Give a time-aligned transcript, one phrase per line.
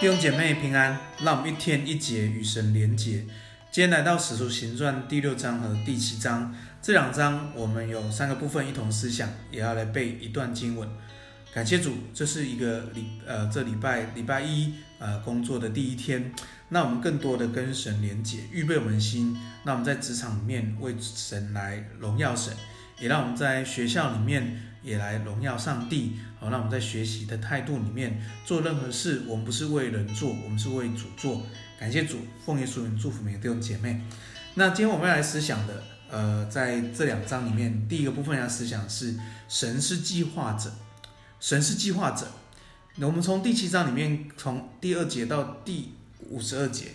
[0.00, 3.18] 弟兄姐妹平安，让我们一天一节与神连结。
[3.70, 10.88] 今天来到《使徒行传》第六章和第七章这两章，我们有三个部分一同思想，也要来背一段经文。
[11.52, 16.32] 感谢主，这是一个礼呃这礼拜礼拜一呃工作的第一天，
[16.70, 22.54] 那我们更多的跟神连结，预备我们的心，那我们在职场里面为神来荣耀神，
[22.98, 24.62] 也让我们在学校里面。
[24.82, 31.42] 也来荣耀上帝，好，那我们在学习的态度里面做任何事，我们不是为人做，我们是为主做。
[31.78, 34.00] 感谢主，奉耶稣名祝福每个弟兄姐妹。
[34.54, 39.14] 那今天我们要来思想的，呃，在这两章里面，第一个部分要思想是
[39.48, 40.72] 神是计划者，
[41.38, 42.26] 神是计划者。
[42.96, 45.92] 那我们从第七章里面，从第二节到第
[46.30, 46.86] 五十二节。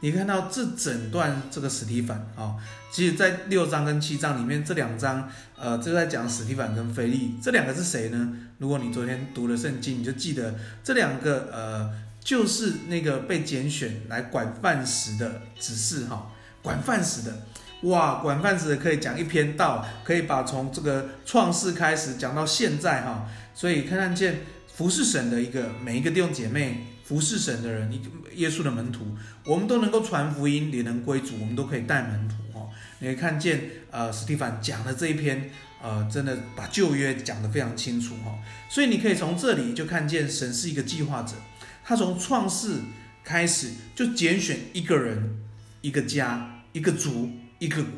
[0.00, 2.56] 你看到这整段这个史提凡啊，
[2.90, 8.36] 其实，在六章跟七章里面，这两章呃，就在讲史提凡跟菲利这两个是谁呢？
[8.62, 16.30] 如果你昨天读了圣经，你就记得这两个呃，就是那个被拣选来管饭食的指示哈，
[16.62, 17.42] 管饭食的
[17.82, 24.42] 哇，管饭食的可以讲一篇道，可以把从这个创世开始讲到现在哈，所以看看见
[24.74, 26.86] 服侍神的一个每一个弟兄姐妹。
[27.04, 27.92] 服侍神的人，
[28.36, 29.04] 耶稣的门徒，
[29.44, 32.70] 我们都能够传福音，也能归主，我们都可以带门徒哦。
[33.00, 35.50] 你会看见，呃，司提反讲的这一篇，
[35.82, 38.38] 呃，真的把旧约讲得非常清楚哈。
[38.70, 41.34] 所以你可以从这里就看见神是一个计划者，
[41.84, 42.76] 他从创世
[43.24, 45.42] 开始就拣选一个人、
[45.82, 47.92] 一个家、一个族、一个国。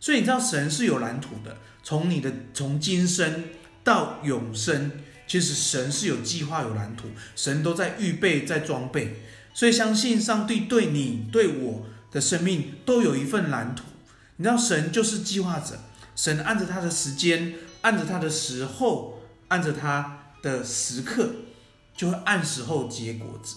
[0.00, 3.44] 所以你知道神是有蓝图的，从你的从今生
[3.84, 4.90] 到永生。
[5.32, 9.16] 其实神是有计划、有蓝图，神都在预备、在装备，
[9.54, 13.84] 所以相信上帝对你、对我的生命都有一份蓝图。
[14.36, 15.80] 你知道，神就是计划者，
[16.14, 21.30] 神按着他的时间，按着他的时候，按着他的时刻，
[21.96, 23.56] 就会按时候结果子。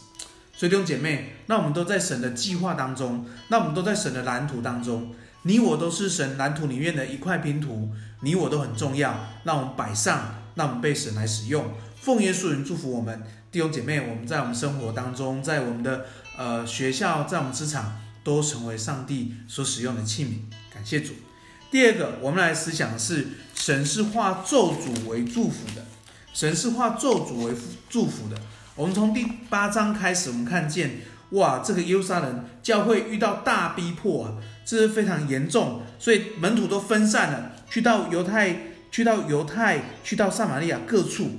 [0.53, 5.13] 所以弟兄姐妹，那我们都在神的计划当中，那我们都在神的蓝图当中，
[5.45, 10.35] 你我都是神蓝图里面的一块拼图，你我都很重要，让我们摆上。
[10.55, 11.65] 让我们被神来使用，
[11.99, 16.05] 奉耶稣名祝福我们弟兄姐妹，我们在我们生活当中，在我们的
[16.37, 20.73] 呃学校，在我们职场，都成为上帝所使用的器皿。
[20.73, 21.11] 感谢主。
[21.69, 25.83] 第二个，我们来思想的是，神是化咒诅为祝福的，
[26.33, 27.53] 神是化咒诅为
[27.89, 28.37] 祝福的。
[28.75, 31.01] 我们从第八章开始，我们看见，
[31.31, 38.73] 哇，这个耶路撒冷教会遇到大逼迫啊，这是非常严重，所以门徒都分散了，去到犹太。
[38.91, 41.29] 去到犹太，去到撒玛利亚各处，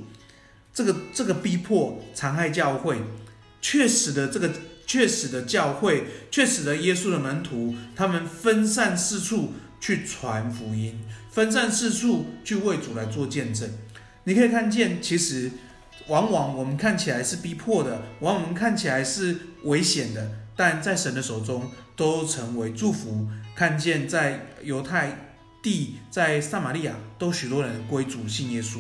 [0.75, 2.99] 这个这个逼迫残害教会，
[3.63, 4.51] 确实的这个
[4.87, 11.01] 确实的教会，确实的耶稣的门徒，他们分散四处去传福音，
[11.31, 13.71] 分散四处去为主来做见证。
[14.25, 15.51] 你可以看见，其实
[16.09, 23.29] 往往我们看起来是逼迫的，往往我们看起来是危险的，但在神的手中都成为祝福。
[23.55, 25.23] 看见在犹太。
[25.63, 28.79] 地在撒玛利亚都许多人归主信耶稣，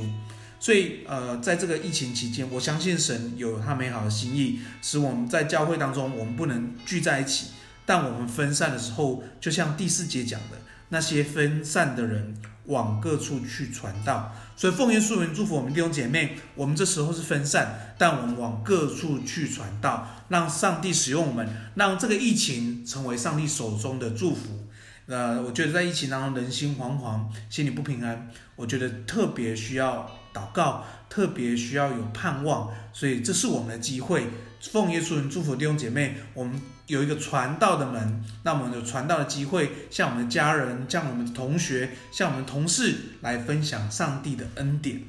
[0.60, 7.48] 所以呃，在这个疫情期间，我相信神有他美好的心意，使我们在教会当中，我们不能聚在一起，
[7.84, 10.58] 但我们分散的时候，就像第四节讲的，
[10.90, 14.32] 那些分散的人往各处去传道。
[14.56, 24.65] 所以奉耶稣名祝福我们弟兄姐妹，我们这时候是分散，但我们往各处去传道，让上帝使用我们，让这个疫情成为上帝手中的祝福。
[25.06, 28.28] 呃，我觉得在疫情当中，人心惶惶，心里不平安。
[28.56, 34.26] 我觉得特别需要祷告，特别需要有盼望，所以这是我们的机会。
[34.60, 45.02] 奉耶稣名祝福弟兄姐妹，我们有一个传道的门，那我们有传道的机会，向我们的家人、向我们的同学、向我们的同事来分享上帝的恩典。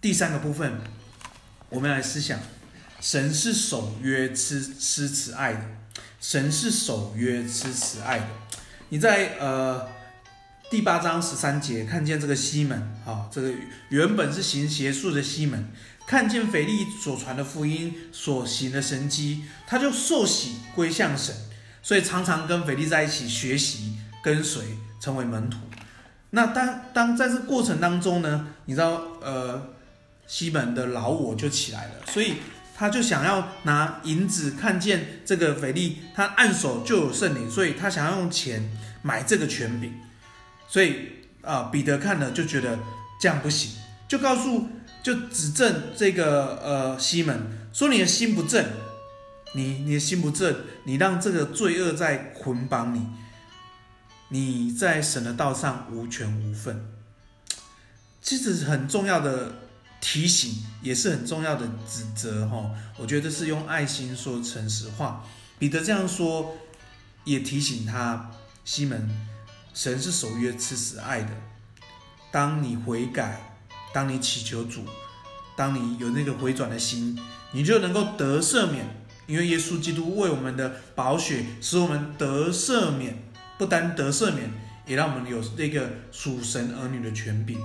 [0.00, 0.80] 第三个部分，
[1.68, 2.38] 我们来思想，
[2.98, 5.60] 神是守约吃吃慈爱的，
[6.18, 8.26] 神是守约吃慈爱的。
[8.92, 9.88] 你在呃
[10.70, 13.50] 第八章十三节看见这个西门啊、这个
[13.88, 15.66] 原本是行邪术的西门，
[16.06, 21.34] 看见腓利所传的福音所行的神迹，他就受洗归向神，
[21.82, 24.62] 所以常常跟腓利在一起学习，跟随
[25.00, 25.56] 成为门徒。
[26.28, 29.70] 那当当在这过程当中呢，你知道呃
[30.26, 32.34] 西门的老我就起来了，所以。
[32.82, 38.68] 他就想要拿银子，看见这个腓利，他按手就有圣灵，所以他想要用钱
[39.02, 39.94] 买这个权柄。
[40.66, 41.10] 所以
[41.42, 42.76] 啊、彼得看了就觉得
[43.20, 43.70] 这样不行，
[44.08, 44.68] 就告诉，
[45.00, 48.66] 就指证这个呃西门说：“你的心不正，
[49.54, 50.52] 你你的心不正，
[50.82, 53.06] 你让这个罪恶在捆绑你，
[54.30, 56.84] 你在神的道上无权无份。”
[58.20, 59.52] 其实很重要的
[60.02, 62.70] 提醒，也是很重要的指责哈。
[62.98, 65.24] 我觉得是用爱心说诚实话。
[65.60, 66.56] 彼得这样说，
[67.22, 68.32] 也提醒他
[68.64, 69.08] 西门，
[69.72, 71.30] 神是守约赐死爱的。
[72.32, 73.54] 当你悔改，
[73.94, 74.84] 当你祈求主，
[75.56, 77.16] 当你有那个回转的心，
[77.52, 78.84] 你就能够得赦免，
[79.28, 83.22] 因为耶稣基督为我们的宝血，使我们得赦免。
[83.56, 84.50] 不单得赦免，
[84.86, 87.60] 也让我们有这个属神儿女的权柄。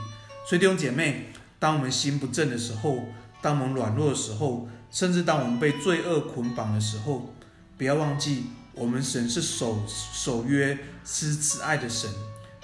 [0.47, 3.03] 所以弟兄姐妹，当我们心不正的时候，
[3.41, 7.33] 当我们软弱的时候，甚至当我们被罪恶捆绑的时候，
[7.77, 12.09] 不要忘记，我们神是守守约、施慈爱的神。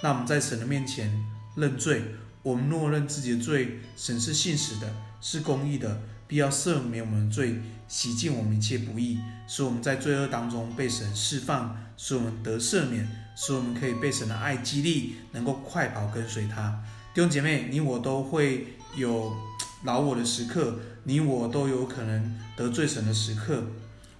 [0.01, 1.11] 那我们在神的面前
[1.55, 2.03] 认罪，
[2.41, 9.17] 我们默认自己的罪，神是信实的，是公义的，必要赦免我们的罪，洗净我们一切不义，
[9.47, 13.23] 使我们在罪恶当中被神释放，使我们得赦免。
[13.35, 16.79] 使我们可以被神的爱激励，能够快跑跟随他。
[17.15, 19.35] 弟兄姐妹，你我都会有
[19.83, 23.63] 老我的时刻，你我都有可能得罪神的时刻。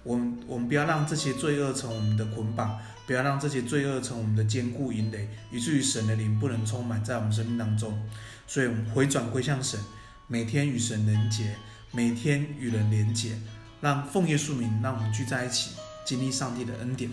[0.02, 7.98] 我们我们不要让这些罪恶成我们的捆绑，不要让这些罪恶成我们的坚固营垒，以至于神的灵不能充满在我们生命当中。
[8.46, 9.80] 所以，我们回转归向神，
[10.26, 11.56] 每天与神连结，
[11.90, 13.38] 每天与人连结，
[13.80, 15.70] 让奉耶稣名，让我们聚在一起，
[16.04, 17.10] 经历上帝的恩典。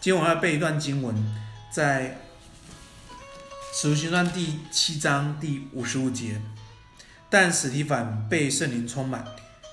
[0.00, 1.16] 今天我要背一段经文，
[1.72, 2.20] 在
[3.80, 6.40] 《使徒行传》第七章第五十五节。
[7.30, 9.24] 但史提凡被圣灵充满，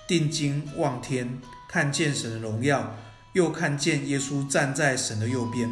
[0.07, 2.95] 定睛望天，看见神的荣耀，
[3.33, 5.69] 又看见耶稣站在神的右边。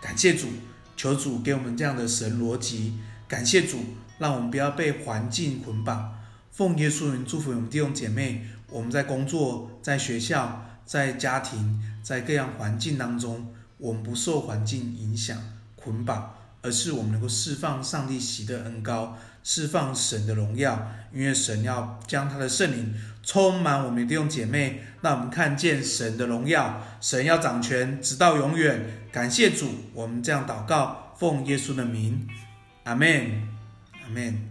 [0.00, 0.46] 感谢主，
[0.96, 2.98] 求主给我们这样的神逻辑。
[3.26, 3.80] 感谢主，
[4.18, 6.16] 让我们不要被环境捆绑。
[6.52, 13.54] 奉耶稣名祝福我们弟兄姐妹，我们在工作、在学校、在家庭、在各样环境当中。
[13.78, 15.40] 我们不受环境影响
[15.76, 19.16] 捆绑，而是我们能够释放上帝喜的恩膏，
[19.48, 20.92] 释放神的荣耀。
[21.10, 26.84] 因为神要将他的圣灵充满我们的弟兄姐妹，让我们看见神的荣耀。
[27.00, 28.84] 神要掌权直到永远。
[29.10, 32.28] 感谢主，我们这样祷告，奉耶稣的名，
[32.84, 33.48] 阿门，
[34.04, 34.47] 阿门。